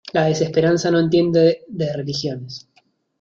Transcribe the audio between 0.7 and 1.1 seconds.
no